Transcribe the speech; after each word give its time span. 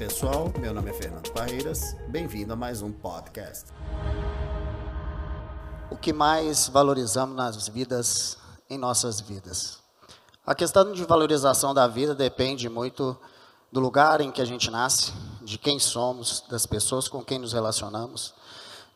pessoal, 0.00 0.50
meu 0.58 0.72
nome 0.72 0.88
é 0.88 0.94
Fernando 0.94 1.30
Barreiras, 1.34 1.94
bem-vindo 2.08 2.54
a 2.54 2.56
mais 2.56 2.80
um 2.80 2.90
podcast. 2.90 3.66
O 5.90 5.96
que 5.96 6.10
mais 6.10 6.68
valorizamos 6.68 7.36
nas 7.36 7.68
vidas, 7.68 8.38
em 8.70 8.78
nossas 8.78 9.20
vidas? 9.20 9.78
A 10.46 10.54
questão 10.54 10.90
de 10.90 11.04
valorização 11.04 11.74
da 11.74 11.86
vida 11.86 12.14
depende 12.14 12.66
muito 12.66 13.14
do 13.70 13.78
lugar 13.78 14.22
em 14.22 14.30
que 14.32 14.40
a 14.40 14.44
gente 14.46 14.70
nasce, 14.70 15.12
de 15.42 15.58
quem 15.58 15.78
somos, 15.78 16.44
das 16.48 16.64
pessoas 16.64 17.06
com 17.06 17.22
quem 17.22 17.38
nos 17.38 17.52
relacionamos, 17.52 18.32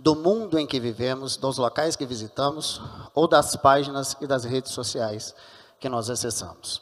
do 0.00 0.14
mundo 0.14 0.58
em 0.58 0.66
que 0.66 0.80
vivemos, 0.80 1.36
dos 1.36 1.58
locais 1.58 1.96
que 1.96 2.06
visitamos 2.06 2.80
ou 3.14 3.28
das 3.28 3.54
páginas 3.56 4.16
e 4.22 4.26
das 4.26 4.44
redes 4.44 4.72
sociais 4.72 5.34
que 5.78 5.90
nós 5.90 6.08
acessamos. 6.08 6.80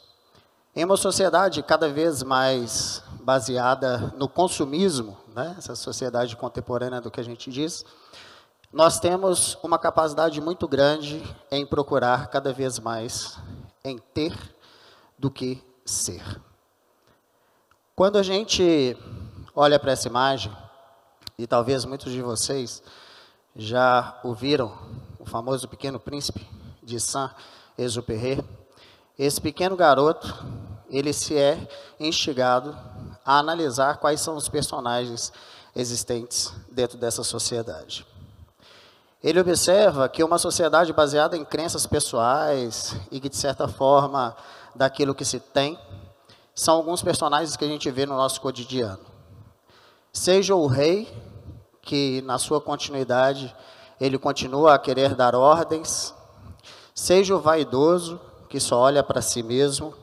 Em 0.73 0.85
uma 0.85 0.95
sociedade 0.95 1.61
cada 1.61 1.89
vez 1.89 2.23
mais 2.23 3.03
baseada 3.23 4.13
no 4.17 4.27
consumismo, 4.27 5.17
né, 5.33 5.55
essa 5.57 5.75
sociedade 5.75 6.35
contemporânea 6.35 6.99
do 6.99 7.09
que 7.09 7.19
a 7.19 7.23
gente 7.23 7.49
diz, 7.49 7.85
nós 8.71 8.99
temos 8.99 9.57
uma 9.63 9.79
capacidade 9.79 10.41
muito 10.41 10.67
grande 10.67 11.23
em 11.49 11.65
procurar 11.65 12.27
cada 12.27 12.51
vez 12.51 12.79
mais 12.79 13.37
em 13.83 13.97
ter 13.97 14.35
do 15.17 15.31
que 15.31 15.63
ser. 15.85 16.23
Quando 17.95 18.17
a 18.17 18.23
gente 18.23 18.97
olha 19.55 19.79
para 19.79 19.91
essa 19.91 20.07
imagem, 20.07 20.51
e 21.37 21.47
talvez 21.47 21.85
muitos 21.85 22.11
de 22.11 22.21
vocês 22.21 22.83
já 23.55 24.19
ouviram 24.23 24.75
o 25.19 25.25
famoso 25.25 25.67
Pequeno 25.67 25.99
Príncipe 25.99 26.47
de 26.81 26.99
Saint-Exupéry, 26.99 28.43
esse 29.17 29.39
pequeno 29.39 29.75
garoto, 29.75 30.27
ele 30.89 31.13
se 31.13 31.37
é 31.37 31.67
instigado 31.99 32.75
a 33.25 33.37
analisar 33.37 33.97
quais 33.97 34.21
são 34.21 34.35
os 34.35 34.49
personagens 34.49 35.31
existentes 35.75 36.53
dentro 36.71 36.97
dessa 36.97 37.23
sociedade. 37.23 38.05
Ele 39.23 39.39
observa 39.39 40.09
que 40.09 40.23
uma 40.23 40.37
sociedade 40.37 40.91
baseada 40.91 41.37
em 41.37 41.45
crenças 41.45 41.87
pessoais 41.87 42.95
e 43.09 43.19
que, 43.19 43.29
de 43.29 43.37
certa 43.37 43.67
forma, 43.67 44.35
daquilo 44.75 45.15
que 45.15 45.23
se 45.23 45.39
tem, 45.39 45.79
são 46.53 46.75
alguns 46.75 47.01
personagens 47.01 47.55
que 47.55 47.63
a 47.63 47.67
gente 47.67 47.89
vê 47.89 48.05
no 48.05 48.15
nosso 48.15 48.41
cotidiano. 48.41 49.05
Seja 50.11 50.55
o 50.55 50.67
rei, 50.67 51.07
que 51.81 52.21
na 52.23 52.37
sua 52.37 52.59
continuidade 52.61 53.55
ele 53.99 54.17
continua 54.17 54.73
a 54.73 54.79
querer 54.79 55.15
dar 55.15 55.35
ordens, 55.35 56.13
seja 56.93 57.35
o 57.35 57.39
vaidoso, 57.39 58.19
que 58.49 58.59
só 58.59 58.77
olha 58.79 59.01
para 59.01 59.21
si 59.21 59.41
mesmo, 59.41 59.93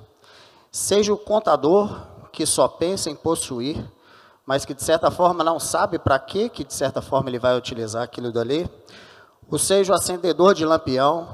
seja 0.72 1.12
o 1.12 1.18
contador, 1.18 2.06
que 2.40 2.46
só 2.46 2.66
pensa 2.66 3.10
em 3.10 3.14
possuir, 3.14 3.84
mas 4.46 4.64
que 4.64 4.72
de 4.72 4.82
certa 4.82 5.10
forma 5.10 5.44
não 5.44 5.60
sabe 5.60 5.98
para 5.98 6.18
que, 6.18 6.48
que 6.48 6.64
de 6.64 6.72
certa 6.72 7.02
forma 7.02 7.28
ele 7.28 7.38
vai 7.38 7.54
utilizar 7.54 8.02
aquilo 8.02 8.32
dali, 8.32 8.66
ou 9.50 9.58
seja 9.58 9.92
o 9.92 9.94
acendedor 9.94 10.54
de 10.54 10.64
lampião, 10.64 11.28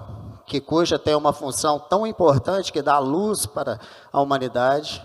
que 0.45 0.61
cuja 0.61 0.99
tem 0.99 1.15
uma 1.15 1.33
função 1.33 1.79
tão 1.79 2.05
importante 2.05 2.73
que 2.73 2.83
dá 2.83 2.99
luz 2.99 3.47
para 3.47 3.79
a 4.13 4.21
humanidade, 4.21 5.01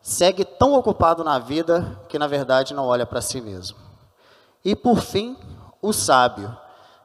segue 0.00 0.46
tão 0.46 0.72
ocupado 0.72 1.22
na 1.22 1.38
vida 1.38 2.00
que 2.08 2.18
na 2.18 2.26
verdade 2.26 2.72
não 2.72 2.86
olha 2.86 3.04
para 3.04 3.20
si 3.20 3.42
mesmo. 3.42 3.76
E 4.64 4.74
por 4.74 5.02
fim, 5.02 5.36
o 5.82 5.92
sábio, 5.92 6.56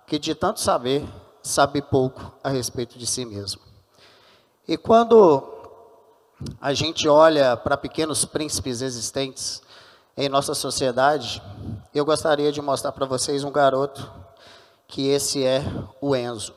que 0.07 0.17
de 0.17 0.33
tanto 0.33 0.61
saber, 0.61 1.05
sabe 1.41 1.81
pouco 1.81 2.31
a 2.41 2.47
respeito 2.47 2.97
de 2.97 3.05
si 3.05 3.25
mesmo. 3.25 3.61
E 4.65 4.77
quando 4.77 5.52
a 6.61 6.73
gente 6.73 7.07
olha 7.07 7.57
para 7.57 7.77
pequenos 7.77 8.25
príncipes 8.25 8.81
existentes 8.81 9.61
em 10.15 10.29
nossa 10.29 10.53
sociedade, 10.53 11.41
eu 11.93 12.05
gostaria 12.05 12.51
de 12.51 12.61
mostrar 12.61 12.91
para 12.91 13.05
vocês 13.05 13.43
um 13.43 13.51
garoto 13.51 14.09
que 14.87 15.07
esse 15.07 15.43
é 15.43 15.63
o 15.99 16.15
Enzo. 16.15 16.53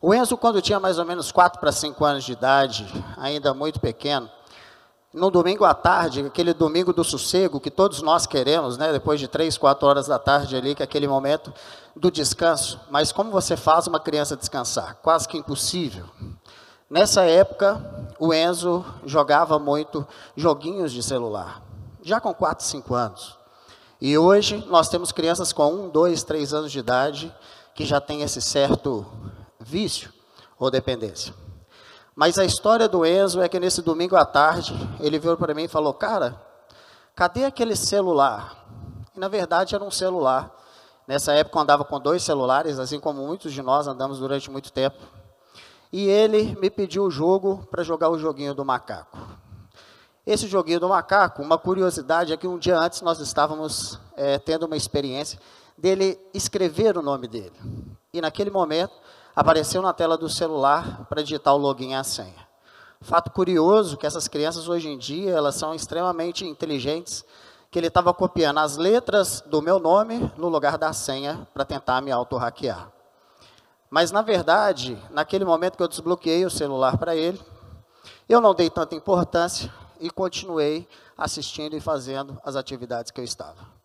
O 0.00 0.14
Enzo, 0.14 0.36
quando 0.36 0.62
tinha 0.62 0.80
mais 0.80 0.98
ou 0.98 1.04
menos 1.04 1.32
4 1.32 1.60
para 1.60 1.72
5 1.72 2.04
anos 2.04 2.24
de 2.24 2.32
idade, 2.32 2.86
ainda 3.16 3.52
muito 3.52 3.80
pequeno, 3.80 4.30
no 5.12 5.30
domingo 5.30 5.64
à 5.64 5.74
tarde, 5.74 6.20
aquele 6.20 6.52
domingo 6.52 6.92
do 6.92 7.02
sossego 7.02 7.58
que 7.58 7.70
todos 7.70 8.02
nós 8.02 8.26
queremos, 8.26 8.76
né, 8.76 8.92
depois 8.92 9.18
de 9.18 9.26
3, 9.26 9.56
4 9.56 9.88
horas 9.88 10.06
da 10.06 10.18
tarde 10.18 10.54
ali, 10.54 10.74
que 10.74 10.82
é 10.82 10.84
aquele 10.84 11.08
momento 11.08 11.52
do 11.96 12.10
descanso. 12.10 12.78
Mas 12.90 13.10
como 13.10 13.30
você 13.30 13.56
faz 13.56 13.86
uma 13.86 13.98
criança 13.98 14.36
descansar? 14.36 14.96
Quase 15.02 15.26
que 15.26 15.36
impossível. 15.36 16.04
Nessa 16.90 17.24
época, 17.24 17.78
o 18.18 18.32
Enzo 18.32 18.82
jogava 19.04 19.58
muito 19.58 20.08
joguinhos 20.34 20.90
de 20.90 21.02
celular, 21.02 21.60
já 22.02 22.18
com 22.18 22.32
4, 22.32 22.64
5 22.64 22.94
anos. 22.94 23.36
E 24.00 24.16
hoje 24.16 24.64
nós 24.68 24.88
temos 24.88 25.12
crianças 25.12 25.52
com 25.52 25.70
1, 25.70 25.90
2, 25.90 26.22
3 26.22 26.54
anos 26.54 26.72
de 26.72 26.78
idade 26.78 27.34
que 27.74 27.84
já 27.84 28.00
têm 28.00 28.22
esse 28.22 28.40
certo 28.40 29.04
vício 29.60 30.10
ou 30.58 30.70
dependência. 30.70 31.34
Mas 32.16 32.38
a 32.38 32.44
história 32.46 32.88
do 32.88 33.04
Enzo 33.04 33.42
é 33.42 33.50
que 33.50 33.60
nesse 33.60 33.82
domingo 33.82 34.16
à 34.16 34.24
tarde, 34.24 34.74
ele 34.98 35.18
veio 35.18 35.36
para 35.36 35.52
mim 35.52 35.64
e 35.64 35.68
falou: 35.68 35.92
Cara, 35.92 36.40
cadê 37.14 37.44
aquele 37.44 37.76
celular? 37.76 38.66
E 39.14 39.20
na 39.20 39.28
verdade 39.28 39.74
era 39.74 39.84
um 39.84 39.90
celular. 39.90 40.50
Nessa 41.06 41.32
época 41.34 41.58
eu 41.58 41.62
andava 41.62 41.84
com 41.84 42.00
dois 42.00 42.22
celulares, 42.22 42.78
assim 42.78 42.98
como 42.98 43.26
muitos 43.26 43.52
de 43.52 43.60
nós 43.60 43.86
andamos 43.86 44.18
durante 44.18 44.50
muito 44.50 44.72
tempo 44.72 45.17
e 45.92 46.06
ele 46.06 46.56
me 46.60 46.70
pediu 46.70 47.04
o 47.04 47.10
jogo 47.10 47.66
para 47.70 47.82
jogar 47.82 48.10
o 48.10 48.18
joguinho 48.18 48.54
do 48.54 48.64
macaco. 48.64 49.18
Esse 50.26 50.46
joguinho 50.46 50.80
do 50.80 50.88
macaco, 50.88 51.42
uma 51.42 51.56
curiosidade 51.56 52.32
é 52.32 52.36
que 52.36 52.46
um 52.46 52.58
dia 52.58 52.78
antes 52.78 53.00
nós 53.00 53.18
estávamos 53.18 53.98
é, 54.14 54.38
tendo 54.38 54.66
uma 54.66 54.76
experiência 54.76 55.40
dele 55.76 56.20
escrever 56.34 56.98
o 56.98 57.02
nome 57.02 57.26
dele. 57.26 57.54
E 58.12 58.20
naquele 58.20 58.50
momento 58.50 58.92
apareceu 59.34 59.80
na 59.80 59.92
tela 59.92 60.18
do 60.18 60.28
celular 60.28 61.06
para 61.08 61.22
digitar 61.22 61.54
o 61.54 61.58
login 61.58 61.92
e 61.92 61.94
a 61.94 62.04
senha. 62.04 62.46
Fato 63.00 63.30
curioso 63.30 63.96
que 63.96 64.06
essas 64.06 64.26
crianças 64.28 64.68
hoje 64.68 64.88
em 64.88 64.98
dia 64.98 65.30
elas 65.30 65.54
são 65.54 65.74
extremamente 65.74 66.44
inteligentes, 66.44 67.24
que 67.70 67.78
ele 67.78 67.86
estava 67.86 68.12
copiando 68.12 68.58
as 68.58 68.76
letras 68.76 69.42
do 69.46 69.62
meu 69.62 69.78
nome 69.78 70.30
no 70.36 70.48
lugar 70.48 70.76
da 70.76 70.92
senha 70.92 71.46
para 71.54 71.64
tentar 71.64 72.00
me 72.00 72.10
auto-hackear. 72.10 72.97
Mas, 73.90 74.10
na 74.10 74.22
verdade, 74.22 74.98
naquele 75.10 75.44
momento 75.44 75.76
que 75.76 75.82
eu 75.82 75.88
desbloqueei 75.88 76.44
o 76.44 76.50
celular 76.50 76.98
para 76.98 77.16
ele, 77.16 77.40
eu 78.28 78.40
não 78.40 78.54
dei 78.54 78.68
tanta 78.68 78.94
importância 78.94 79.72
e 79.98 80.10
continuei 80.10 80.86
assistindo 81.16 81.74
e 81.74 81.80
fazendo 81.80 82.38
as 82.44 82.54
atividades 82.54 83.10
que 83.10 83.20
eu 83.20 83.24
estava. 83.24 83.78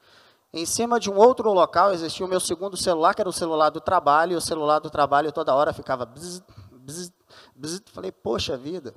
Em 0.53 0.65
cima 0.65 0.99
de 0.99 1.09
um 1.09 1.17
outro 1.17 1.51
local 1.51 1.91
existia 1.91 2.25
o 2.25 2.29
meu 2.29 2.39
segundo 2.39 2.77
celular, 2.77 3.15
que 3.15 3.21
era 3.21 3.29
o 3.29 3.33
celular 3.33 3.69
do 3.69 3.81
trabalho, 3.81 4.33
e 4.33 4.35
o 4.35 4.41
celular 4.41 4.79
do 4.79 4.89
trabalho 4.89 5.31
toda 5.31 5.55
hora 5.55 5.73
ficava 5.73 6.05
bzz, 6.05 6.43
bzz, 6.71 7.11
bzz. 7.55 7.81
Falei, 7.91 8.11
poxa 8.11 8.55
vida, 8.55 8.93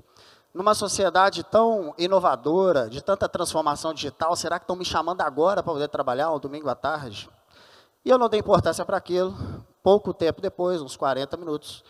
numa 0.53 0.75
sociedade 0.75 1.43
tão 1.45 1.95
inovadora, 1.97 2.91
de 2.91 3.03
tanta 3.03 3.29
transformação 3.29 3.95
digital, 3.95 4.37
será 4.37 4.59
que 4.59 4.65
estão 4.65 4.77
me 4.77 4.85
chamando 4.85 5.23
agora 5.23 5.63
para 5.63 5.73
poder 5.73 5.89
trabalhar 5.89 6.31
um 6.31 6.39
domingo 6.39 6.69
à 6.69 6.75
tarde? 6.75 7.31
E 8.05 8.11
eu 8.11 8.19
não 8.19 8.29
dei 8.29 8.41
importância 8.41 8.85
para 8.85 8.99
aquilo, 8.99 9.35
pouco 9.87 10.13
tempo 10.13 10.41
depois, 10.41 10.83
uns 10.83 10.97
40 10.97 11.37
minutos, 11.37 11.85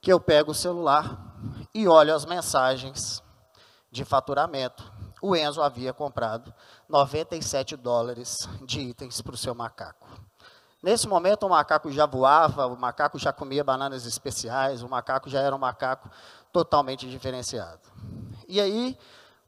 que 0.00 0.12
eu 0.12 0.20
pego 0.20 0.52
o 0.52 0.54
celular 0.54 1.34
e 1.74 1.88
olho 1.88 2.14
as 2.14 2.24
mensagens 2.24 3.24
de 3.90 4.04
faturamento. 4.04 4.84
O 5.20 5.34
Enzo 5.34 5.60
havia 5.60 5.92
comprado 5.92 6.54
97 6.88 7.74
dólares 7.74 8.48
de 8.62 8.82
itens 8.82 9.20
para 9.20 9.34
o 9.34 9.36
seu 9.36 9.52
macaco. 9.52 10.06
Nesse 10.80 11.08
momento, 11.08 11.44
o 11.44 11.48
macaco 11.48 11.90
já 11.90 12.06
voava, 12.06 12.68
o 12.68 12.76
macaco 12.76 13.18
já 13.18 13.32
comia 13.32 13.64
bananas 13.64 14.06
especiais, 14.06 14.80
o 14.84 14.88
macaco 14.88 15.28
já 15.28 15.40
era 15.40 15.56
um 15.56 15.58
macaco 15.58 16.08
totalmente 16.52 17.10
diferenciado. 17.10 17.82
E 18.46 18.60
aí, 18.60 18.96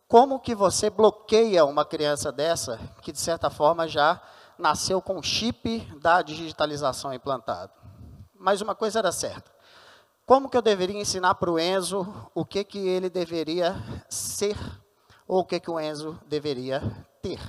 como 0.08 0.40
que 0.40 0.56
você 0.56 0.90
bloqueia 0.90 1.64
uma 1.64 1.84
criança 1.84 2.32
dessa, 2.32 2.80
que 3.00 3.12
de 3.12 3.20
certa 3.20 3.48
forma 3.48 3.86
já 3.86 4.20
nasceu 4.58 5.00
com 5.00 5.18
o 5.18 5.22
chip 5.22 5.78
da 6.00 6.22
digitalização 6.22 7.12
implantado. 7.12 7.72
Mas 8.38 8.60
uma 8.60 8.74
coisa 8.74 8.98
era 8.98 9.12
certa. 9.12 9.50
Como 10.24 10.48
que 10.48 10.56
eu 10.56 10.62
deveria 10.62 11.00
ensinar 11.00 11.36
para 11.36 11.50
o 11.50 11.58
Enzo 11.58 12.06
o 12.34 12.44
que, 12.44 12.64
que 12.64 12.78
ele 12.78 13.08
deveria 13.08 13.76
ser 14.08 14.56
ou 15.26 15.40
o 15.40 15.44
que, 15.44 15.60
que 15.60 15.70
o 15.70 15.78
Enzo 15.78 16.18
deveria 16.26 16.82
ter? 17.22 17.40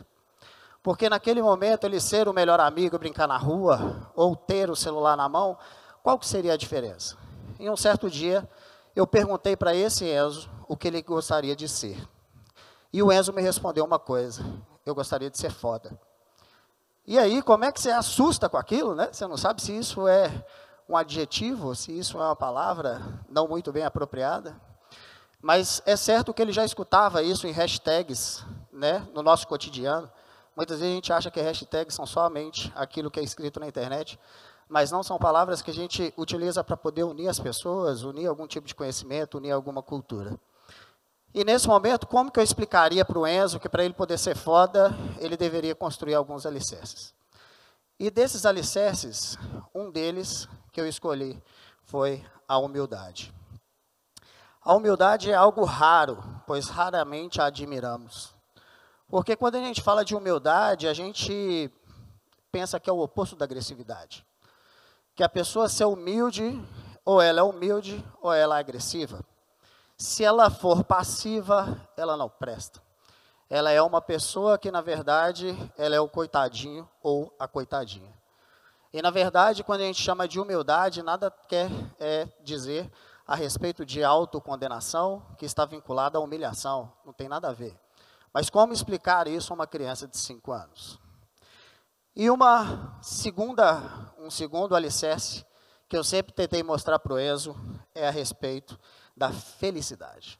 Porque 0.84 1.10
naquele 1.10 1.42
momento 1.42 1.86
ele 1.86 2.00
ser 2.00 2.28
o 2.28 2.34
melhor 2.34 2.60
amigo, 2.60 2.98
brincar 2.98 3.28
na 3.28 3.38
rua, 3.38 4.12
ou 4.16 4.36
ter 4.36 4.70
o 4.70 4.76
celular 4.76 5.18
na 5.18 5.28
mão, 5.28 5.58
qual 6.02 6.18
que 6.18 6.26
seria 6.26 6.54
a 6.54 6.58
diferença? 6.58 7.18
Em 7.60 7.70
um 7.70 7.76
certo 7.76 8.10
dia, 8.10 8.48
eu 8.96 9.06
perguntei 9.06 9.56
para 9.58 9.76
esse 9.76 10.06
Enzo 10.06 10.50
o 10.68 10.78
que 10.78 10.88
ele 10.88 11.02
gostaria 11.02 11.56
de 11.56 11.68
ser. 11.68 11.98
E 12.94 13.02
o 13.04 13.12
Enzo 13.12 13.34
me 13.34 13.42
respondeu 13.42 13.84
uma 13.84 14.00
coisa: 14.00 14.46
eu 14.86 14.96
gostaria 14.96 15.30
de 15.30 15.38
ser 15.38 15.52
foda. 15.52 16.00
E 17.08 17.18
aí, 17.18 17.42
como 17.42 17.64
é 17.64 17.72
que 17.72 17.80
você 17.80 17.90
assusta 17.90 18.50
com 18.50 18.58
aquilo, 18.58 18.94
né? 18.94 19.08
Você 19.10 19.26
não 19.26 19.38
sabe 19.38 19.62
se 19.62 19.72
isso 19.72 20.10
é 20.10 20.30
um 20.90 20.98
adjetivo, 20.98 21.74
se 21.74 21.98
isso 21.98 22.18
é 22.18 22.22
uma 22.22 22.36
palavra 22.36 23.02
não 23.30 23.48
muito 23.48 23.72
bem 23.72 23.86
apropriada. 23.86 24.54
Mas 25.42 25.82
é 25.86 25.96
certo 25.96 26.34
que 26.34 26.42
ele 26.42 26.52
já 26.52 26.66
escutava 26.66 27.24
isso 27.24 27.48
em 27.48 27.52
hashtags 27.52 28.44
né, 28.74 29.08
no 29.14 29.24
nosso 29.24 29.48
cotidiano. 29.48 30.12
Muitas 30.54 30.80
vezes 30.80 30.92
a 30.92 30.96
gente 30.96 31.14
acha 31.14 31.32
que 31.32 31.40
hashtags 31.40 31.96
são 31.96 32.06
somente 32.06 32.74
aquilo 32.76 33.10
que 33.10 33.22
é 33.22 33.24
escrito 33.24 33.58
na 33.58 33.68
internet, 33.68 34.20
mas 34.68 34.92
não 34.92 35.02
são 35.02 35.18
palavras 35.18 35.62
que 35.62 35.72
a 35.72 35.74
gente 35.74 36.14
utiliza 36.18 36.62
para 36.62 36.76
poder 36.76 37.06
unir 37.06 37.30
as 37.30 37.40
pessoas, 37.40 38.04
unir 38.04 38.28
algum 38.28 38.46
tipo 38.46 38.68
de 38.68 38.76
conhecimento, 38.76 39.38
unir 39.38 39.52
alguma 39.52 39.82
cultura. 39.82 40.38
E 41.34 41.44
nesse 41.44 41.68
momento, 41.68 42.08
como 42.08 42.32
que 42.32 42.40
eu 42.40 42.44
explicaria 42.44 43.04
para 43.06 43.20
o 43.20 43.28
Enzo 43.28 43.60
que 43.60 43.70
para 43.70 43.84
ele 43.84 43.94
poder 43.94 44.18
ser 44.18 44.36
foda, 44.36 44.96
ele 45.20 45.38
deveria 45.38 45.76
construir 45.76 46.16
alguns 46.16 46.46
alicerces? 46.46 47.14
E 48.00 48.10
desses 48.10 48.46
alicerces, 48.46 49.38
um 49.74 49.92
deles 49.92 50.48
que 50.72 50.80
eu 50.80 50.88
escolhi 50.88 51.42
foi 51.84 52.24
a 52.48 52.58
humildade. 52.58 53.34
A 54.62 54.76
humildade 54.76 55.32
é 55.32 55.34
algo 55.34 55.64
raro, 55.64 56.24
pois 56.46 56.68
raramente 56.68 57.42
a 57.42 57.46
admiramos. 57.46 58.36
Porque 59.08 59.36
quando 59.36 59.56
a 59.56 59.62
gente 59.62 59.82
fala 59.82 60.04
de 60.04 60.16
humildade, 60.16 60.88
a 60.88 60.94
gente 60.94 61.72
pensa 62.52 62.80
que 62.80 62.90
é 62.90 62.94
o 62.94 63.00
oposto 63.00 63.36
da 63.36 63.46
agressividade. 63.46 64.26
Que 65.16 65.24
a 65.24 65.30
pessoa 65.30 65.70
ser 65.70 65.86
humilde, 65.86 66.62
ou 67.06 67.22
ela 67.22 67.40
é 67.40 67.44
humilde, 67.44 68.04
ou 68.22 68.34
ela 68.34 68.58
é 68.58 68.60
agressiva. 68.60 69.24
Se 69.98 70.24
ela 70.24 70.52
for 70.52 70.84
passiva, 70.84 71.76
ela 71.98 72.16
não 72.16 72.30
presta. 72.30 72.80
Ela 73.50 73.72
é 73.72 73.82
uma 73.82 74.00
pessoa 74.00 74.56
que, 74.56 74.70
na 74.70 74.80
verdade, 74.80 75.58
ela 75.76 75.96
é 75.96 76.00
o 76.00 76.08
coitadinho 76.08 76.88
ou 77.02 77.34
a 77.40 77.48
coitadinha. 77.48 78.14
E, 78.94 79.02
na 79.02 79.10
verdade, 79.10 79.64
quando 79.64 79.82
a 79.82 79.86
gente 79.86 80.00
chama 80.00 80.28
de 80.28 80.40
humildade, 80.40 81.02
nada 81.02 81.32
quer 81.50 81.72
é, 82.00 82.28
dizer 82.44 82.92
a 83.26 83.36
respeito 83.36 83.84
de 83.84 84.04
autocondenação 84.04 85.26
que 85.36 85.46
está 85.46 85.66
vinculada 85.66 86.20
à 86.20 86.22
humilhação. 86.22 86.94
Não 87.04 87.12
tem 87.12 87.28
nada 87.28 87.50
a 87.50 87.54
ver. 87.54 87.76
Mas 88.32 88.52
como 88.52 88.74
explicar 88.74 89.28
isso 89.28 89.52
a 89.52 89.56
uma 89.56 89.66
criança 89.66 90.08
de 90.08 90.18
5 90.18 90.52
anos? 90.52 91.00
E 92.16 92.30
uma 92.30 93.00
segunda, 93.02 93.82
um 94.20 94.30
segundo 94.30 94.76
alicerce 94.76 95.44
que 95.90 95.98
eu 95.98 96.04
sempre 96.04 96.34
tentei 96.34 96.62
mostrar 96.62 97.00
para 97.00 97.14
o 97.14 97.20
Enzo 97.20 97.56
é 97.96 98.08
a 98.08 98.12
respeito 98.12 98.78
da 99.18 99.32
felicidade. 99.32 100.40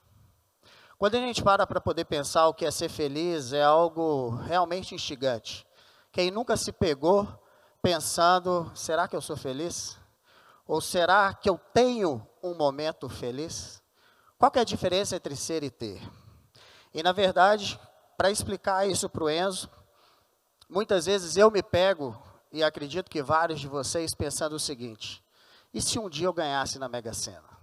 Quando 1.00 1.16
a 1.16 1.20
gente 1.20 1.44
para 1.44 1.66
para 1.66 1.82
poder 1.82 2.06
pensar 2.06 2.48
o 2.48 2.54
que 2.54 2.66
é 2.66 2.72
ser 2.72 2.90
feliz, 2.90 3.52
é 3.52 3.64
algo 3.64 4.30
realmente 4.36 4.96
instigante. 4.96 5.66
Quem 6.12 6.32
nunca 6.32 6.56
se 6.56 6.72
pegou 6.72 7.28
pensando, 7.82 8.72
será 8.76 9.08
que 9.08 9.16
eu 9.16 9.22
sou 9.22 9.36
feliz? 9.36 9.98
Ou 10.68 10.80
será 10.80 11.34
que 11.34 11.50
eu 11.50 11.60
tenho 11.74 12.28
um 12.42 12.56
momento 12.56 13.10
feliz? 13.10 13.82
Qual 14.38 14.52
é 14.56 14.60
a 14.60 14.64
diferença 14.64 15.16
entre 15.16 15.36
ser 15.36 15.64
e 15.64 15.70
ter? 15.70 16.02
E, 16.94 17.02
na 17.02 17.12
verdade, 17.12 17.80
para 18.16 18.32
explicar 18.32 18.88
isso 18.88 19.10
para 19.10 19.24
o 19.24 19.30
Enzo, 19.30 19.70
muitas 20.70 21.06
vezes 21.06 21.38
eu 21.38 21.50
me 21.50 21.64
pego, 21.64 22.20
e 22.52 22.64
acredito 22.64 23.10
que 23.10 23.22
vários 23.22 23.60
de 23.60 23.68
vocês, 23.68 24.16
pensando 24.16 24.56
o 24.56 24.60
seguinte: 24.60 25.24
e 25.74 25.82
se 25.82 26.00
um 26.00 26.10
dia 26.10 26.28
eu 26.28 26.34
ganhasse 26.34 26.80
na 26.80 26.90
Mega 26.90 27.14
Sena? 27.14 27.58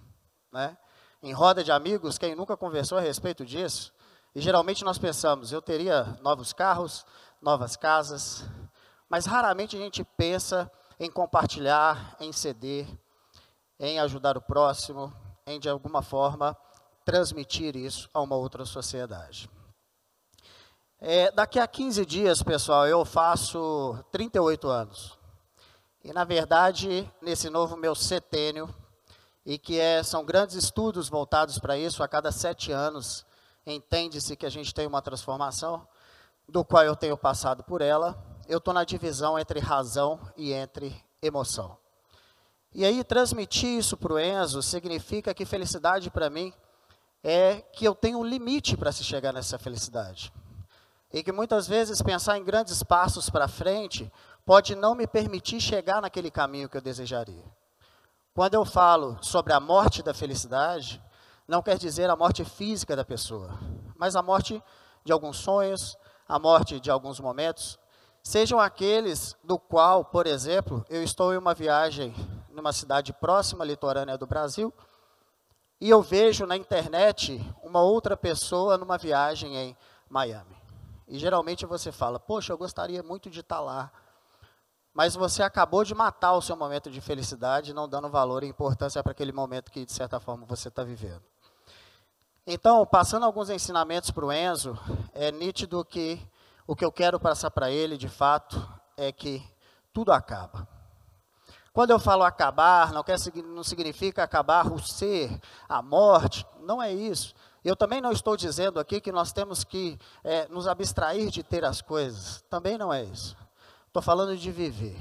Né? 0.52 0.76
Em 1.25 1.32
roda 1.32 1.65
de 1.65 1.73
amigos, 1.73 2.19
quem 2.19 2.35
nunca 2.35 2.55
conversou 2.55 2.99
a 2.99 3.00
respeito 3.00 3.47
disso? 3.47 3.94
E 4.35 4.43
geralmente 4.43 4.85
nós 4.85 4.99
pensamos, 4.99 5.53
eu 5.53 5.62
teria 5.62 6.19
novos 6.21 6.53
carros, 6.53 7.06
novas 7.41 7.76
casas, 7.76 8.44
mas 9.09 9.25
raramente 9.25 9.75
a 9.75 9.79
gente 9.79 10.05
pensa 10.05 10.71
em 11.00 11.11
compartilhar, 11.11 12.15
em 12.21 12.31
ceder, 12.31 12.87
em 13.81 13.99
ajudar 14.00 14.37
o 14.37 14.43
próximo, 14.43 15.11
em 15.47 15.59
de 15.59 15.67
alguma 15.67 16.03
forma 16.03 16.55
transmitir 17.06 17.75
isso 17.75 18.11
a 18.12 18.21
uma 18.21 18.37
outra 18.37 18.67
sociedade. 18.67 19.49
É, 21.00 21.31
daqui 21.31 21.59
a 21.59 21.67
15 21.67 22.05
dias, 22.05 22.43
pessoal, 22.43 22.87
eu 22.87 23.03
faço 23.03 23.99
38 24.12 24.69
anos. 24.69 25.19
E, 26.05 26.12
na 26.12 26.25
verdade, 26.25 27.11
nesse 27.23 27.49
novo 27.49 27.79
meu 27.79 27.94
setênio, 27.94 28.69
e 29.44 29.58
que 29.58 29.79
é, 29.79 30.02
são 30.02 30.25
grandes 30.25 30.56
estudos 30.56 31.08
voltados 31.08 31.58
para 31.58 31.76
isso, 31.76 32.02
a 32.02 32.08
cada 32.08 32.32
sete 32.32 32.73
anos, 32.73 33.26
entende-se 33.67 34.37
que 34.37 34.46
a 34.46 34.50
gente 34.50 34.75
tem 34.75 34.87
uma 34.87 35.02
transformação, 35.02 35.87
do 36.49 36.64
qual 36.64 36.85
eu 36.85 36.96
tenho 36.96 37.17
passado 37.17 37.62
por 37.62 37.81
ela, 37.81 38.23
eu 38.49 38.58
estou 38.58 38.75
na 38.75 38.85
divisão 38.85 39.38
entre 39.38 39.61
razão 39.61 40.20
e 40.37 40.52
entre 40.52 40.94
emoção. 41.23 41.76
E 42.75 42.85
aí, 42.85 43.02
transmitir 43.05 43.79
isso 43.79 43.96
para 43.96 44.12
o 44.12 44.19
Enzo 44.19 44.62
significa 44.62 45.32
que 45.32 45.44
felicidade 45.44 46.11
para 46.11 46.29
mim 46.29 46.52
é 47.23 47.62
que 47.73 47.85
eu 47.85 47.94
tenho 47.94 48.19
um 48.19 48.25
limite 48.25 48.76
para 48.76 48.93
se 48.93 49.05
chegar 49.05 49.32
nessa 49.32 49.58
felicidade. 49.58 50.32
E 51.12 51.23
que 51.23 51.32
muitas 51.32 51.69
vezes 51.69 52.02
pensar 52.02 52.37
em 52.37 52.44
grandes 52.44 52.82
passos 52.82 53.31
para 53.31 53.47
frente 53.47 54.12
pode 54.44 54.75
não 54.75 54.94
me 54.94 55.06
permitir 55.06 55.61
chegar 55.61 56.02
naquele 56.02 56.31
caminho 56.31 56.69
que 56.69 56.76
eu 56.76 56.82
desejaria. 56.82 57.44
Quando 58.35 58.55
eu 58.55 58.65
falo 58.65 59.17
sobre 59.23 59.53
a 59.53 59.61
morte 59.61 60.03
da 60.03 60.13
felicidade, 60.13 61.01
não 61.47 61.63
quer 61.63 61.79
dizer 61.79 62.11
a 62.11 62.17
morte 62.17 62.45
física 62.45 62.97
da 62.97 63.05
pessoa, 63.05 63.57
mas 63.97 64.17
a 64.17 64.23
morte 64.23 64.61
de 65.05 65.13
alguns 65.13 65.37
sonhos, 65.37 65.97
a 66.29 66.37
morte 66.37 66.81
de 66.81 66.91
alguns 66.91 67.21
momentos, 67.21 67.79
sejam 68.25 68.59
aqueles 68.59 69.37
do 69.45 69.57
qual, 69.57 70.05
por 70.05 70.27
exemplo, 70.27 70.85
eu 70.91 71.01
estou 71.05 71.33
em 71.33 71.37
uma 71.37 71.55
viagem 71.55 72.13
numa 72.51 72.73
cidade 72.73 73.13
próxima, 73.13 73.65
litorânea 73.65 74.19
do 74.19 74.27
Brasil, 74.27 74.75
e 75.81 75.89
eu 75.89 76.03
vejo 76.03 76.45
na 76.45 76.57
internet 76.57 77.41
uma 77.63 77.83
outra 77.83 78.17
pessoa 78.17 78.77
numa 78.77 78.99
viagem 78.99 79.57
em 79.57 79.77
Miami. 80.11 80.61
E 81.07 81.21
geralmente 81.21 81.65
você 81.67 81.93
fala, 81.93 82.19
poxa, 82.19 82.53
eu 82.53 82.59
gostaria 82.59 83.01
muito 83.01 83.31
de 83.31 83.39
estar 83.39 83.61
lá. 83.61 83.93
Mas 84.94 85.17
você 85.17 85.43
acabou 85.43 85.82
de 85.82 85.93
matar 85.93 86.35
o 86.35 86.41
seu 86.41 86.55
momento 86.55 86.88
de 86.88 87.00
felicidade, 87.00 87.75
não 87.75 87.88
dando 87.88 88.08
valor 88.08 88.44
e 88.44 88.46
importância 88.46 89.02
para 89.02 89.11
aquele 89.11 89.32
momento 89.32 89.73
que, 89.73 89.85
de 89.85 89.93
certa 89.93 90.20
forma, 90.20 90.46
você 90.46 90.69
está 90.69 90.85
vivendo. 90.85 91.23
Então, 92.46 92.87
passando 92.87 93.26
alguns 93.26 93.50
ensinamentos 93.50 94.12
para 94.12 94.25
o 94.25 94.32
Enzo, 94.32 94.79
é 95.12 95.32
nítido 95.32 95.85
que 95.85 96.20
o 96.64 96.76
que 96.76 96.85
eu 96.85 96.93
quero 96.93 97.19
passar 97.19 97.50
para 97.50 97.70
ele, 97.73 97.96
de 97.96 98.08
fato, 98.08 98.67
é 98.96 99.11
que 99.11 99.43
tudo 99.93 100.12
acaba. 100.12 100.69
Quando 101.73 101.90
eu 101.90 101.99
falo 101.99 102.23
acabar, 102.23 102.93
não, 102.93 103.02
quer, 103.02 103.17
não 103.44 103.64
significa 103.64 104.23
acabar 104.23 104.73
o 104.73 104.79
ser, 104.79 105.40
a 105.69 105.82
morte, 105.82 106.47
não 106.61 106.81
é 106.81 106.93
isso. 106.93 107.35
Eu 107.64 107.75
também 107.75 108.00
não 108.00 108.12
estou 108.12 108.37
dizendo 108.37 108.79
aqui 108.79 109.00
que 109.00 109.11
nós 109.11 109.32
temos 109.32 109.64
que 109.64 109.99
é, 110.23 110.47
nos 110.49 110.69
abstrair 110.69 111.31
de 111.31 111.43
ter 111.43 111.64
as 111.64 111.82
coisas, 111.82 112.44
também 112.49 112.78
não 112.78 112.92
é 112.92 113.02
isso. 113.02 113.37
Estou 113.95 114.03
falando 114.03 114.37
de 114.37 114.51
viver. 114.51 114.99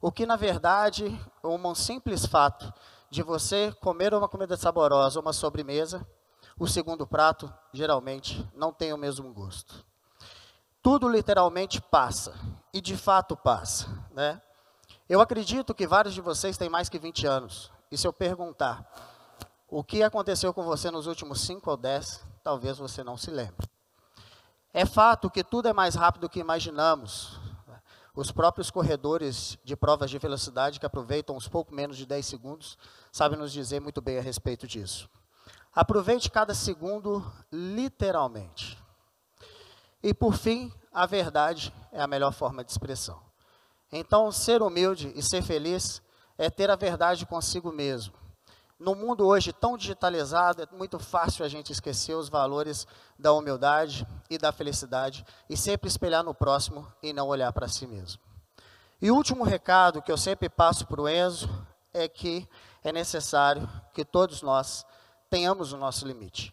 O 0.00 0.12
que, 0.12 0.24
na 0.24 0.36
verdade, 0.36 1.20
um 1.42 1.74
simples 1.74 2.24
fato 2.24 2.72
de 3.10 3.24
você 3.24 3.72
comer 3.80 4.14
uma 4.14 4.28
comida 4.28 4.56
saborosa, 4.56 5.18
uma 5.18 5.32
sobremesa, 5.32 6.06
o 6.56 6.68
segundo 6.68 7.04
prato, 7.08 7.52
geralmente, 7.72 8.48
não 8.54 8.72
tem 8.72 8.92
o 8.92 8.96
mesmo 8.96 9.34
gosto. 9.34 9.84
Tudo 10.80 11.08
literalmente 11.08 11.80
passa, 11.80 12.32
e 12.72 12.80
de 12.80 12.96
fato 12.96 13.36
passa, 13.36 13.88
né? 14.12 14.40
Eu 15.08 15.20
acredito 15.20 15.74
que 15.74 15.84
vários 15.84 16.14
de 16.14 16.20
vocês 16.20 16.56
têm 16.56 16.68
mais 16.68 16.88
que 16.88 17.00
20 17.00 17.26
anos. 17.26 17.72
E 17.90 17.98
se 17.98 18.06
eu 18.06 18.12
perguntar 18.12 18.88
o 19.66 19.82
que 19.82 20.04
aconteceu 20.04 20.54
com 20.54 20.62
você 20.62 20.88
nos 20.88 21.08
últimos 21.08 21.40
5 21.40 21.68
ou 21.68 21.76
10, 21.76 22.24
talvez 22.44 22.78
você 22.78 23.02
não 23.02 23.16
se 23.16 23.32
lembre. 23.32 23.68
É 24.72 24.86
fato 24.86 25.28
que 25.28 25.42
tudo 25.42 25.66
é 25.66 25.72
mais 25.72 25.96
rápido 25.96 26.22
do 26.22 26.28
que 26.28 26.38
imaginamos. 26.38 27.39
Os 28.14 28.32
próprios 28.32 28.70
corredores 28.70 29.56
de 29.64 29.76
provas 29.76 30.10
de 30.10 30.18
velocidade, 30.18 30.80
que 30.80 30.86
aproveitam 30.86 31.36
uns 31.36 31.46
pouco 31.46 31.74
menos 31.74 31.96
de 31.96 32.04
10 32.04 32.26
segundos, 32.26 32.76
sabem 33.12 33.38
nos 33.38 33.52
dizer 33.52 33.80
muito 33.80 34.00
bem 34.00 34.18
a 34.18 34.22
respeito 34.22 34.66
disso. 34.66 35.08
Aproveite 35.72 36.30
cada 36.30 36.52
segundo 36.52 37.24
literalmente. 37.52 38.76
E 40.02 40.12
por 40.12 40.34
fim, 40.34 40.72
a 40.92 41.06
verdade 41.06 41.72
é 41.92 42.00
a 42.00 42.06
melhor 42.06 42.32
forma 42.32 42.64
de 42.64 42.72
expressão. 42.72 43.20
Então, 43.92 44.30
ser 44.32 44.62
humilde 44.62 45.12
e 45.14 45.22
ser 45.22 45.42
feliz 45.42 46.02
é 46.36 46.48
ter 46.48 46.70
a 46.70 46.76
verdade 46.76 47.26
consigo 47.26 47.70
mesmo. 47.70 48.19
No 48.80 48.94
mundo 48.94 49.26
hoje 49.26 49.52
tão 49.52 49.76
digitalizado, 49.76 50.62
é 50.62 50.68
muito 50.74 50.98
fácil 50.98 51.44
a 51.44 51.48
gente 51.48 51.70
esquecer 51.70 52.14
os 52.14 52.30
valores 52.30 52.86
da 53.18 53.30
humildade 53.30 54.06
e 54.30 54.38
da 54.38 54.52
felicidade 54.52 55.22
e 55.50 55.54
sempre 55.54 55.86
espelhar 55.86 56.24
no 56.24 56.32
próximo 56.32 56.90
e 57.02 57.12
não 57.12 57.28
olhar 57.28 57.52
para 57.52 57.68
si 57.68 57.86
mesmo. 57.86 58.22
E 58.98 59.10
o 59.10 59.14
último 59.14 59.44
recado 59.44 60.00
que 60.00 60.10
eu 60.10 60.16
sempre 60.16 60.48
passo 60.48 60.86
para 60.86 60.98
o 60.98 61.06
Enzo 61.06 61.46
é 61.92 62.08
que 62.08 62.48
é 62.82 62.90
necessário 62.90 63.68
que 63.92 64.02
todos 64.02 64.40
nós 64.40 64.86
tenhamos 65.28 65.74
o 65.74 65.76
nosso 65.76 66.06
limite. 66.06 66.50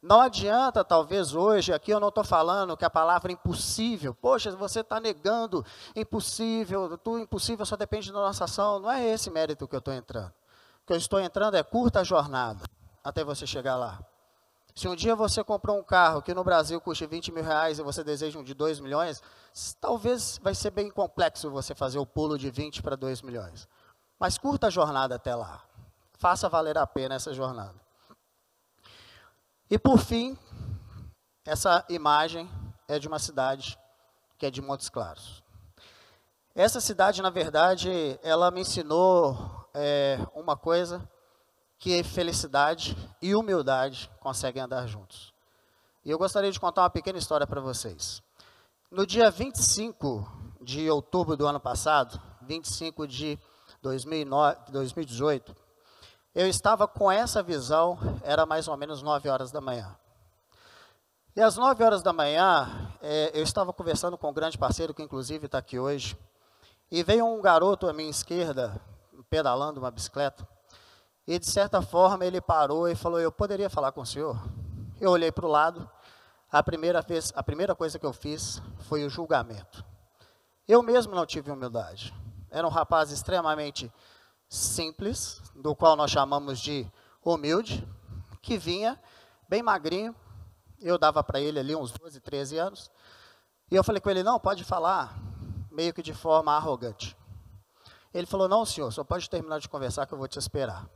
Não 0.00 0.22
adianta, 0.22 0.82
talvez 0.82 1.34
hoje, 1.34 1.70
aqui 1.70 1.90
eu 1.90 2.00
não 2.00 2.08
estou 2.08 2.24
falando 2.24 2.78
que 2.78 2.84
a 2.84 2.90
palavra 2.90 3.30
impossível, 3.30 4.14
poxa, 4.14 4.56
você 4.56 4.80
está 4.80 4.98
negando 4.98 5.62
impossível, 5.94 6.96
tu 6.96 7.18
impossível 7.18 7.66
só 7.66 7.76
depende 7.76 8.10
da 8.10 8.20
nossa 8.20 8.44
ação. 8.44 8.78
Não 8.78 8.90
é 8.90 9.04
esse 9.06 9.28
mérito 9.28 9.68
que 9.68 9.74
eu 9.74 9.80
estou 9.80 9.92
entrando. 9.92 10.32
Que 10.86 10.92
eu 10.92 10.96
estou 10.96 11.20
entrando 11.20 11.56
é 11.56 11.62
curta 11.62 12.00
a 12.00 12.04
jornada 12.04 12.64
até 13.02 13.24
você 13.24 13.46
chegar 13.46 13.76
lá. 13.76 13.98
Se 14.74 14.86
um 14.86 14.94
dia 14.94 15.16
você 15.16 15.42
comprou 15.42 15.78
um 15.78 15.82
carro 15.82 16.20
que 16.20 16.34
no 16.34 16.44
Brasil 16.44 16.78
custa 16.80 17.06
20 17.06 17.32
mil 17.32 17.42
reais 17.42 17.78
e 17.78 17.82
você 17.82 18.04
deseja 18.04 18.38
um 18.38 18.44
de 18.44 18.52
2 18.52 18.78
milhões, 18.78 19.22
talvez 19.80 20.38
vai 20.42 20.54
ser 20.54 20.70
bem 20.70 20.90
complexo 20.90 21.50
você 21.50 21.74
fazer 21.74 21.98
o 21.98 22.04
pulo 22.04 22.38
de 22.38 22.50
20 22.50 22.82
para 22.82 22.94
2 22.94 23.22
milhões. 23.22 23.66
Mas 24.18 24.36
curta 24.36 24.66
a 24.66 24.70
jornada 24.70 25.14
até 25.14 25.34
lá. 25.34 25.62
Faça 26.18 26.48
valer 26.48 26.76
a 26.76 26.86
pena 26.86 27.14
essa 27.14 27.32
jornada. 27.32 27.74
E 29.70 29.78
por 29.78 29.98
fim, 29.98 30.38
essa 31.44 31.84
imagem 31.88 32.48
é 32.86 32.98
de 32.98 33.08
uma 33.08 33.18
cidade 33.18 33.78
que 34.38 34.44
é 34.44 34.50
de 34.50 34.60
Montes 34.60 34.90
Claros. 34.90 35.42
Essa 36.54 36.80
cidade, 36.80 37.22
na 37.22 37.30
verdade, 37.30 38.18
ela 38.22 38.50
me 38.50 38.60
ensinou 38.60 39.65
é, 39.76 40.18
uma 40.34 40.56
coisa 40.56 41.06
que 41.78 42.02
felicidade 42.02 42.96
e 43.20 43.34
humildade 43.34 44.10
conseguem 44.20 44.62
andar 44.62 44.86
juntos. 44.86 45.34
E 46.02 46.10
eu 46.10 46.18
gostaria 46.18 46.50
de 46.50 46.58
contar 46.58 46.82
uma 46.82 46.90
pequena 46.90 47.18
história 47.18 47.46
para 47.46 47.60
vocês. 47.60 48.22
No 48.90 49.06
dia 49.06 49.30
25 49.30 50.26
de 50.62 50.88
outubro 50.90 51.36
do 51.36 51.46
ano 51.46 51.60
passado, 51.60 52.20
25 52.42 53.06
de 53.06 53.38
2009, 53.82 54.72
2018, 54.72 55.54
eu 56.34 56.48
estava 56.48 56.88
com 56.88 57.12
essa 57.12 57.42
visão, 57.42 57.98
era 58.22 58.46
mais 58.46 58.68
ou 58.68 58.76
menos 58.76 59.02
9 59.02 59.28
horas 59.28 59.52
da 59.52 59.60
manhã. 59.60 59.94
E 61.34 61.42
às 61.42 61.56
9 61.56 61.84
horas 61.84 62.02
da 62.02 62.14
manhã, 62.14 62.96
é, 63.02 63.38
eu 63.38 63.42
estava 63.42 63.72
conversando 63.72 64.16
com 64.16 64.30
um 64.30 64.32
grande 64.32 64.56
parceiro, 64.56 64.94
que 64.94 65.02
inclusive 65.02 65.46
está 65.46 65.58
aqui 65.58 65.78
hoje, 65.78 66.16
e 66.90 67.02
veio 67.02 67.26
um 67.26 67.42
garoto 67.42 67.86
à 67.86 67.92
minha 67.92 68.08
esquerda, 68.08 68.80
pedalando 69.28 69.80
uma 69.80 69.90
bicicleta, 69.90 70.46
e, 71.26 71.40
de 71.40 71.46
certa 71.46 71.82
forma, 71.82 72.24
ele 72.24 72.40
parou 72.40 72.88
e 72.88 72.94
falou: 72.94 73.18
Eu 73.18 73.32
poderia 73.32 73.68
falar 73.68 73.90
com 73.90 74.00
o 74.00 74.06
senhor? 74.06 74.40
Eu 75.00 75.10
olhei 75.10 75.32
para 75.32 75.44
o 75.44 75.50
lado. 75.50 75.90
A 76.50 76.62
primeira, 76.62 77.02
vez, 77.02 77.32
a 77.34 77.42
primeira 77.42 77.74
coisa 77.74 77.98
que 77.98 78.06
eu 78.06 78.12
fiz 78.12 78.62
foi 78.80 79.04
o 79.04 79.10
julgamento. 79.10 79.84
Eu 80.68 80.82
mesmo 80.82 81.14
não 81.14 81.26
tive 81.26 81.50
humildade. 81.50 82.14
Era 82.48 82.64
um 82.64 82.70
rapaz 82.70 83.10
extremamente 83.10 83.92
simples, 84.48 85.42
do 85.56 85.74
qual 85.74 85.96
nós 85.96 86.12
chamamos 86.12 86.60
de 86.60 86.86
humilde, 87.24 87.86
que 88.40 88.56
vinha 88.56 88.98
bem 89.48 89.62
magrinho. 89.62 90.14
Eu 90.80 90.96
dava 90.96 91.24
para 91.24 91.40
ele 91.40 91.58
ali 91.58 91.74
uns 91.74 91.90
12, 91.90 92.20
13 92.20 92.56
anos. 92.58 92.90
E 93.68 93.74
eu 93.74 93.82
falei 93.82 94.00
com 94.00 94.08
ele: 94.08 94.22
Não, 94.22 94.38
pode 94.38 94.62
falar, 94.62 95.18
meio 95.72 95.92
que 95.92 96.02
de 96.02 96.14
forma 96.14 96.52
arrogante. 96.54 97.15
Ele 98.16 98.26
falou: 98.26 98.48
Não, 98.48 98.64
senhor, 98.64 98.90
só 98.92 99.04
pode 99.04 99.28
terminar 99.28 99.60
de 99.60 99.68
conversar 99.68 100.06
que 100.06 100.14
eu 100.14 100.18
vou 100.18 100.26
te 100.26 100.38
esperar. 100.38 100.88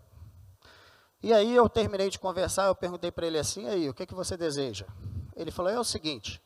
E 1.22 1.34
aí 1.34 1.54
eu 1.54 1.68
terminei 1.68 2.08
de 2.08 2.18
conversar, 2.18 2.66
eu 2.66 2.74
perguntei 2.74 3.10
para 3.10 3.26
ele 3.26 3.38
assim, 3.38 3.68
aí, 3.68 3.90
o 3.90 3.92
que, 3.92 4.06
que 4.06 4.14
você 4.14 4.38
deseja? 4.38 4.86
Ele 5.36 5.50
falou, 5.50 5.70
é 5.70 5.78
o 5.78 5.84
seguinte, 5.84 6.42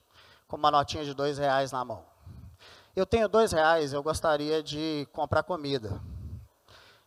com 0.49 0.57
uma 0.57 0.69
notinha 0.69 1.05
de 1.05 1.15
dois 1.15 1.39
reais 1.39 1.71
na 1.71 1.85
mão. 1.85 2.05
Eu 2.97 3.07
tenho 3.07 3.29
dois 3.29 3.53
reais, 3.53 3.93
eu 3.93 4.03
gostaria 4.03 4.65
de 4.65 5.07
comprar 5.13 5.45
comida. 5.45 6.03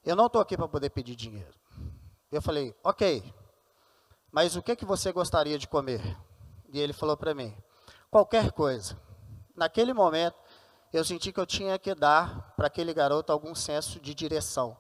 Eu 0.05 0.15
não 0.15 0.27
estou 0.27 0.41
aqui 0.41 0.55
para 0.55 0.69
poder 0.69 0.91
pedir 0.91 1.13
dinheiro. 1.13 1.53
Eu 2.31 2.41
falei, 2.41 2.73
ok, 2.81 3.33
mas 4.31 4.55
o 4.55 4.61
que, 4.61 4.73
que 4.73 4.85
você 4.85 5.11
gostaria 5.11 5.57
de 5.57 5.67
comer? 5.67 6.17
E 6.71 6.79
ele 6.79 6.93
falou 6.93 7.17
para 7.17 7.33
mim, 7.33 7.53
qualquer 8.09 8.53
coisa. 8.53 8.97
Naquele 9.53 9.93
momento, 9.93 10.37
eu 10.93 11.03
senti 11.03 11.31
que 11.31 11.39
eu 11.39 11.45
tinha 11.45 11.77
que 11.77 11.93
dar 11.93 12.53
para 12.55 12.67
aquele 12.67 12.93
garoto 12.93 13.31
algum 13.31 13.53
senso 13.53 13.99
de 13.99 14.13
direção 14.13 14.77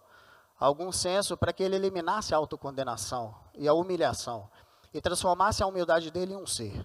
algum 0.59 0.91
senso 0.91 1.37
para 1.37 1.53
que 1.53 1.63
ele 1.63 1.75
eliminasse 1.75 2.33
a 2.33 2.37
autocondenação 2.37 3.35
e 3.53 3.67
a 3.67 3.73
humilhação 3.73 4.49
e 4.93 4.99
transformasse 4.99 5.61
a 5.61 5.67
humildade 5.67 6.09
dele 6.09 6.33
em 6.33 6.37
um 6.37 6.47
ser. 6.47 6.83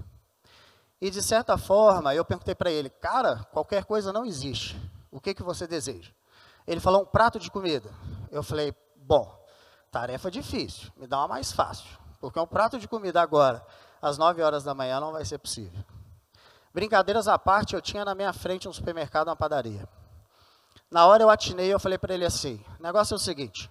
E 1.00 1.10
de 1.10 1.22
certa 1.22 1.56
forma, 1.56 2.14
eu 2.14 2.24
perguntei 2.24 2.54
para 2.54 2.70
ele, 2.70 2.88
cara, 2.88 3.44
qualquer 3.52 3.84
coisa 3.84 4.12
não 4.12 4.24
existe. 4.24 4.80
O 5.10 5.20
que, 5.20 5.34
que 5.34 5.42
você 5.42 5.66
deseja? 5.66 6.12
Ele 6.66 6.80
falou 6.80 7.02
um 7.02 7.06
prato 7.06 7.38
de 7.38 7.50
comida. 7.50 7.90
Eu 8.30 8.42
falei, 8.42 8.74
bom, 8.96 9.36
tarefa 9.90 10.30
difícil, 10.30 10.92
me 10.96 11.06
dá 11.06 11.18
uma 11.18 11.28
mais 11.28 11.50
fácil. 11.50 11.98
Porque 12.20 12.38
um 12.38 12.46
prato 12.46 12.78
de 12.78 12.86
comida 12.86 13.20
agora, 13.20 13.66
às 14.00 14.16
9 14.16 14.42
horas 14.42 14.62
da 14.62 14.74
manhã, 14.74 15.00
não 15.00 15.12
vai 15.12 15.24
ser 15.24 15.38
possível. 15.38 15.82
Brincadeiras 16.72 17.28
à 17.28 17.38
parte, 17.38 17.74
eu 17.74 17.82
tinha 17.82 18.04
na 18.04 18.14
minha 18.14 18.32
frente 18.32 18.68
um 18.68 18.72
supermercado, 18.72 19.28
uma 19.28 19.36
padaria. 19.36 19.86
Na 20.90 21.06
hora 21.06 21.22
eu 21.22 21.30
atinei 21.30 21.72
eu 21.72 21.80
falei 21.80 21.98
para 21.98 22.14
ele 22.14 22.24
assim: 22.24 22.64
o 22.78 22.82
negócio 22.82 23.14
é 23.14 23.16
o 23.16 23.20
seguinte, 23.20 23.70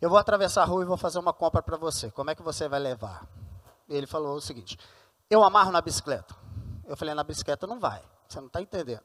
eu 0.00 0.08
vou 0.08 0.18
atravessar 0.18 0.62
a 0.62 0.64
rua 0.64 0.82
e 0.82 0.86
vou 0.86 0.96
fazer 0.96 1.18
uma 1.18 1.32
compra 1.32 1.62
para 1.62 1.76
você. 1.76 2.10
Como 2.10 2.30
é 2.30 2.34
que 2.34 2.42
você 2.42 2.68
vai 2.68 2.80
levar? 2.80 3.26
Ele 3.88 4.06
falou 4.06 4.36
o 4.36 4.40
seguinte: 4.40 4.78
eu 5.28 5.42
amarro 5.42 5.72
na 5.72 5.80
bicicleta. 5.80 6.34
Eu 6.86 6.96
falei: 6.96 7.14
na 7.14 7.24
bicicleta 7.24 7.66
não 7.66 7.80
vai, 7.80 8.02
você 8.28 8.40
não 8.40 8.46
está 8.46 8.62
entendendo. 8.62 9.02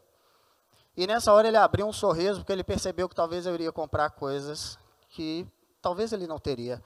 E 0.96 1.08
nessa 1.08 1.34
hora 1.34 1.48
ele 1.48 1.58
abriu 1.58 1.88
um 1.88 1.94
sorriso 1.94 2.40
porque 2.40 2.52
ele 2.52 2.64
percebeu 2.64 3.10
que 3.10 3.16
talvez 3.16 3.48
eu 3.48 3.54
iria 3.56 3.72
comprar 3.72 4.12
coisas 4.12 4.78
que 5.10 5.48
talvez 5.82 6.14
ele 6.14 6.28
não 6.28 6.38
teria 6.38 6.82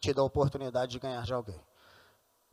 tido 0.00 0.20
a 0.20 0.24
oportunidade 0.24 0.92
de 0.92 0.98
ganhar 1.00 1.22
de 1.22 1.34
alguém. 1.34 1.60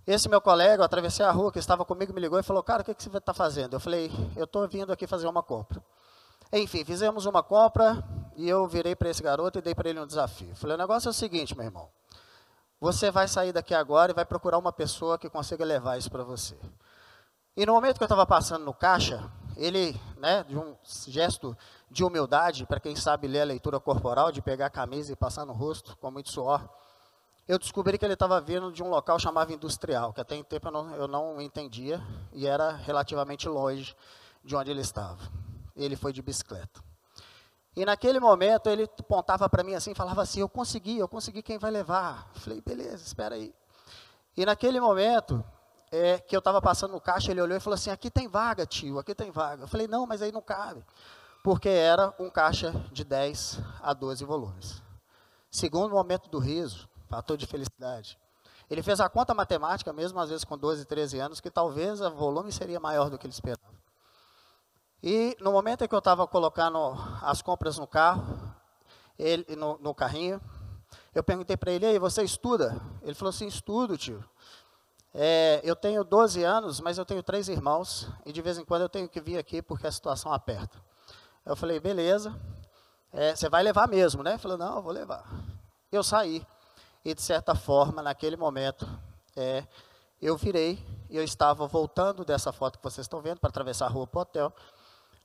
Esse 0.08 0.30
meu 0.30 0.40
colega, 0.40 0.82
eu 0.82 0.86
atravessei 0.86 1.26
a 1.26 1.32
rua, 1.32 1.52
que 1.52 1.58
estava 1.58 1.84
comigo, 1.84 2.14
me 2.14 2.22
ligou 2.22 2.40
e 2.40 2.44
falou: 2.44 2.62
Cara, 2.62 2.82
o 2.82 2.86
que, 2.86 2.94
você 2.94 3.18
está 3.18 3.34
fazendo? 3.34 3.76
Eu 3.76 3.80
falei: 3.80 4.12
Eu 4.36 4.46
estou 4.46 4.68
vindo 4.68 4.94
aqui 4.94 5.08
fazer 5.08 5.28
uma 5.28 5.42
compra. 5.42 5.82
Enfim, 6.54 6.86
fizemos 6.86 7.26
uma 7.26 7.42
compra 7.42 8.04
e 8.36 8.48
eu 8.48 8.68
virei 8.68 8.96
para 8.96 9.10
esse 9.10 9.22
garoto 9.22 9.60
e 9.60 9.62
dei 9.62 9.74
para 9.74 9.90
ele 9.90 10.00
um 10.00 10.06
desafio. 10.06 10.56
Falei, 10.56 10.76
o 10.76 10.78
negócio 10.78 11.08
é 11.08 11.12
o 11.12 11.14
seguinte, 11.14 11.56
meu 11.56 11.66
irmão. 11.66 11.90
Você 12.80 13.10
vai 13.10 13.28
sair 13.28 13.52
daqui 13.52 13.74
agora 13.74 14.12
e 14.12 14.16
vai 14.16 14.26
procurar 14.26 14.58
uma 14.58 14.72
pessoa 14.72 15.18
que 15.18 15.30
consiga 15.30 15.66
levar 15.66 15.98
isso 15.98 16.12
para 16.12 16.24
você. 16.24 16.58
E 17.58 17.66
no 17.66 17.74
momento 17.74 17.98
que 17.98 18.04
eu 18.04 18.06
estava 18.06 18.26
passando 18.26 18.66
no 18.66 18.74
caixa, 18.74 19.32
ele, 19.56 20.00
né, 20.18 20.44
de 20.44 20.58
um 20.58 20.76
gesto 21.08 21.58
de 21.90 22.04
humildade, 22.04 22.66
para 22.66 22.80
quem 22.80 22.96
sabe 22.96 23.28
ler 23.28 23.42
a 23.42 23.46
leitura 23.46 23.80
corporal, 23.80 24.32
de 24.32 24.42
pegar 24.42 24.68
a 24.68 24.70
camisa 24.70 25.14
e 25.14 25.16
passar 25.16 25.46
no 25.46 25.54
rosto 25.54 25.98
com 25.98 26.12
muito 26.12 26.30
suor, 26.30 26.70
eu 27.48 27.60
descobri 27.60 27.98
que 27.98 28.06
ele 28.06 28.14
estava 28.14 28.40
vindo 28.42 28.72
de 28.72 28.82
um 28.84 28.90
local 28.90 29.20
chamado 29.20 29.54
industrial, 29.54 30.14
que 30.14 30.22
até 30.22 30.36
em 30.36 30.44
tempo 30.44 30.68
eu 30.68 30.72
não, 30.72 30.96
eu 30.96 31.08
não 31.08 31.42
entendia, 31.42 32.02
e 32.34 32.48
era 32.48 32.72
relativamente 32.72 33.48
longe 33.48 33.96
de 34.44 34.56
onde 34.56 34.72
ele 34.72 34.82
estava 34.82 35.20
ele 35.76 35.96
foi 35.96 36.14
de 36.14 36.22
bicicleta. 36.22 36.84
E 37.76 37.84
naquele 37.84 38.20
momento 38.20 38.70
ele 38.70 38.84
apontava 38.84 39.50
para 39.50 39.64
mim 39.64 39.76
assim, 39.76 39.94
falava 39.94 40.22
assim: 40.22 40.40
Eu 40.40 40.48
consegui, 40.48 40.98
eu 40.98 41.08
consegui, 41.08 41.42
quem 41.42 41.58
vai 41.58 41.70
levar? 41.70 42.30
Falei: 42.36 42.62
Beleza, 42.62 43.04
espera 43.04 43.36
aí. 43.36 43.54
E 44.38 44.46
naquele 44.46 44.80
momento 44.80 45.44
é, 45.92 46.18
que 46.20 46.36
eu 46.36 46.40
estava 46.40 46.62
passando 46.62 46.92
no 46.92 47.02
caixa, 47.02 47.32
ele 47.32 47.42
olhou 47.42 47.58
e 47.58 47.60
falou 47.60 47.76
assim: 47.76 47.90
Aqui 47.90 48.10
tem 48.10 48.30
vaga, 48.30 48.66
tio, 48.66 48.98
aqui 48.98 49.14
tem 49.14 49.30
vaga. 49.30 49.64
Eu 49.64 49.68
falei: 49.68 49.88
Não, 49.88 50.06
mas 50.08 50.22
aí 50.22 50.32
não 50.32 50.42
cabe. 50.42 50.86
Porque 51.44 51.70
era 51.70 52.14
um 52.18 52.30
caixa 52.30 52.72
de 52.92 53.04
10 53.04 53.60
a 53.82 53.94
12 53.94 54.24
volumes. 54.24 54.82
Segundo 55.52 55.94
momento 55.94 56.30
do 56.30 56.40
riso, 56.40 56.90
fator 57.16 57.38
de 57.38 57.46
felicidade. 57.46 58.20
Ele 58.70 58.84
fez 58.84 59.00
a 59.00 59.08
conta 59.08 59.34
matemática, 59.34 59.94
mesmo 59.94 60.20
às 60.20 60.30
vezes 60.30 60.44
com 60.44 60.58
12, 60.58 60.86
13 60.86 61.20
anos, 61.20 61.40
que 61.40 61.50
talvez 61.50 62.02
o 62.02 62.12
volume 62.12 62.52
seria 62.52 62.80
maior 62.80 63.10
do 63.10 63.18
que 63.18 63.26
ele 63.26 63.34
esperava. 63.34 63.74
E 65.02 65.38
no 65.40 65.52
momento 65.52 65.84
em 65.84 65.88
que 65.88 65.96
eu 65.96 66.00
estava 66.00 66.28
colocando 66.28 66.78
as 67.22 67.42
compras 67.42 67.78
no 67.78 67.88
carro, 67.88 68.54
ele, 69.18 69.46
no, 69.56 69.78
no 69.78 69.94
carrinho, 69.94 70.42
eu 71.14 71.24
perguntei 71.24 71.56
para 71.56 71.72
ele, 71.72 71.86
aí, 71.86 72.00
você 72.00 72.24
estuda? 72.24 72.82
Ele 73.02 73.14
falou 73.14 73.30
assim, 73.30 73.48
estudo, 73.48 73.98
tio. 73.98 74.24
É, 75.14 75.62
eu 75.64 75.76
tenho 75.76 76.04
12 76.04 76.44
anos, 76.44 76.82
mas 76.82 76.98
eu 76.98 77.06
tenho 77.06 77.24
três 77.24 77.48
irmãos, 77.48 78.10
e 78.26 78.34
de 78.34 78.42
vez 78.42 78.58
em 78.58 78.66
quando 78.66 78.82
eu 78.82 78.90
tenho 78.90 79.08
que 79.08 79.22
vir 79.22 79.38
aqui 79.38 79.62
porque 79.62 79.88
a 79.88 79.92
situação 79.92 80.34
aperta. 80.34 80.78
Eu 81.46 81.56
falei, 81.56 81.80
beleza, 81.80 82.36
é, 83.14 83.34
você 83.34 83.48
vai 83.48 83.64
levar 83.64 83.88
mesmo, 83.88 84.22
né? 84.22 84.32
Ele 84.32 84.40
falou, 84.40 84.58
não, 84.58 84.76
eu 84.76 84.82
vou 84.82 84.92
levar. 84.92 85.24
Eu 85.90 86.04
saí, 86.04 86.46
e 87.06 87.14
de 87.14 87.22
certa 87.22 87.54
forma, 87.54 88.02
naquele 88.02 88.36
momento, 88.36 88.90
é, 89.36 89.64
eu 90.20 90.36
virei, 90.36 90.84
e 91.08 91.16
eu 91.16 91.24
estava 91.24 91.68
voltando 91.68 92.26
dessa 92.26 92.52
foto 92.52 92.80
que 92.80 92.84
vocês 92.84 93.06
estão 93.06 93.22
vendo, 93.22 93.40
para 93.40 93.50
atravessar 93.50 93.86
a 93.86 93.90
rua 93.90 94.08
para 94.08 94.18
o 94.18 94.22
hotel, 94.24 94.54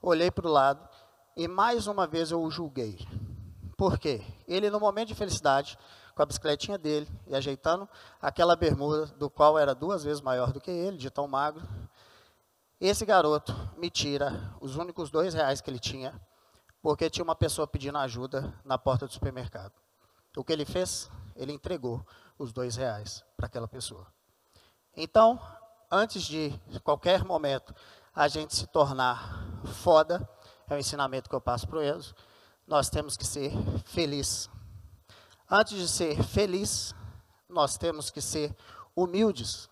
olhei 0.02 0.30
para 0.30 0.46
o 0.46 0.52
lado 0.52 0.86
e 1.34 1.48
mais 1.48 1.86
uma 1.86 2.06
vez 2.06 2.30
eu 2.30 2.42
o 2.42 2.50
julguei. 2.50 2.98
Por 3.78 3.98
quê? 3.98 4.22
Ele, 4.46 4.68
no 4.68 4.78
momento 4.78 5.08
de 5.08 5.14
felicidade, 5.14 5.78
com 6.14 6.22
a 6.22 6.26
bicicletinha 6.26 6.76
dele 6.76 7.08
e 7.26 7.34
ajeitando 7.34 7.88
aquela 8.20 8.54
bermuda, 8.54 9.06
do 9.06 9.30
qual 9.30 9.58
era 9.58 9.74
duas 9.74 10.04
vezes 10.04 10.20
maior 10.20 10.52
do 10.52 10.60
que 10.60 10.70
ele, 10.70 10.98
de 10.98 11.08
tão 11.08 11.26
magro, 11.26 11.66
esse 12.78 13.06
garoto 13.06 13.54
me 13.78 13.88
tira 13.88 14.54
os 14.60 14.76
únicos 14.76 15.10
dois 15.10 15.32
reais 15.32 15.62
que 15.62 15.70
ele 15.70 15.78
tinha, 15.78 16.20
porque 16.82 17.08
tinha 17.08 17.24
uma 17.24 17.34
pessoa 17.34 17.66
pedindo 17.66 17.96
ajuda 17.96 18.52
na 18.66 18.76
porta 18.76 19.06
do 19.06 19.12
supermercado. 19.14 19.72
O 20.36 20.44
que 20.44 20.52
ele 20.52 20.66
fez? 20.66 21.10
Ele 21.40 21.52
entregou 21.52 22.06
os 22.38 22.52
dois 22.52 22.76
reais 22.76 23.24
para 23.34 23.46
aquela 23.46 23.66
pessoa. 23.66 24.06
Então, 24.94 25.40
antes 25.90 26.22
de 26.22 26.52
qualquer 26.84 27.24
momento 27.24 27.74
a 28.14 28.28
gente 28.28 28.54
se 28.54 28.66
tornar 28.66 29.46
foda, 29.82 30.28
é 30.68 30.74
o 30.74 30.78
ensinamento 30.78 31.30
que 31.30 31.34
eu 31.34 31.40
passo 31.40 31.66
para 31.66 31.78
o 31.78 31.82
Enzo, 31.82 32.14
nós 32.66 32.90
temos 32.90 33.16
que 33.16 33.26
ser 33.26 33.52
feliz. 33.86 34.50
Antes 35.50 35.78
de 35.78 35.88
ser 35.88 36.22
feliz, 36.22 36.94
nós 37.48 37.78
temos 37.78 38.10
que 38.10 38.20
ser 38.20 38.54
humildes. 38.94 39.68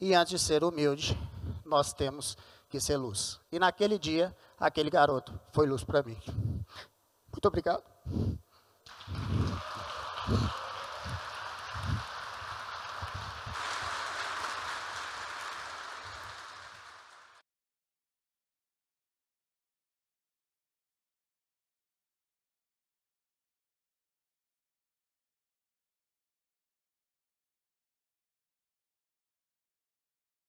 E 0.00 0.14
antes 0.14 0.32
de 0.32 0.38
ser 0.38 0.64
humilde, 0.64 1.16
nós 1.64 1.92
temos 1.92 2.36
que 2.68 2.80
ser 2.80 2.96
luz. 2.96 3.40
E 3.52 3.58
naquele 3.60 4.00
dia, 4.00 4.36
aquele 4.58 4.90
garoto 4.90 5.32
foi 5.52 5.66
luz 5.66 5.84
para 5.84 6.02
mim. 6.02 6.20
Muito 7.32 7.46
obrigado. 7.46 7.84